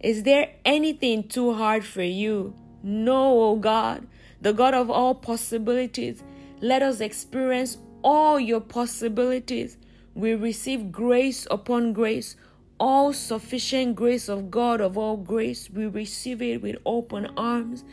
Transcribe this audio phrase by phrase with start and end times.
[0.00, 2.54] is there anything too hard for you?
[2.82, 4.06] No, O God,
[4.40, 6.22] the God of all possibilities.
[6.60, 9.76] Let us experience all your possibilities.
[10.14, 12.36] We receive grace upon grace,
[12.78, 15.68] all sufficient grace of God of all grace.
[15.70, 17.84] We receive it with open arms.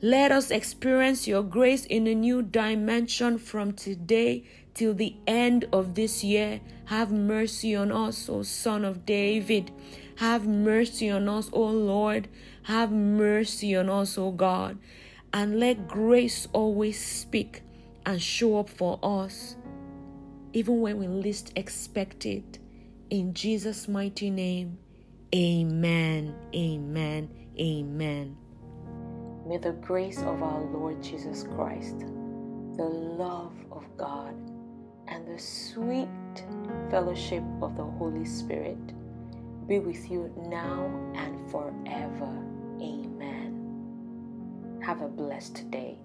[0.00, 4.44] Let us experience your grace in a new dimension from today
[4.76, 6.60] till the end of this year.
[6.84, 9.72] Have mercy on us, O Son of David.
[10.16, 12.28] Have mercy on us, O Lord.
[12.64, 14.78] Have mercy on us, O God.
[15.32, 17.62] And let grace always speak
[18.04, 19.56] and show up for us,
[20.52, 22.58] even when we least expect it.
[23.10, 24.78] In Jesus' mighty name,
[25.34, 28.36] amen, amen, amen.
[29.46, 31.98] May the grace of our Lord Jesus Christ,
[32.76, 34.34] the love of God,
[35.16, 36.08] and the sweet
[36.90, 38.76] fellowship of the Holy Spirit
[39.66, 42.28] be with you now and forever.
[42.82, 43.56] Amen.
[44.84, 45.96] Have a blessed day.